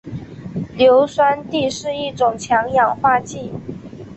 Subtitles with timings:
[0.77, 3.51] 硫酸锑是一种强氧化剂。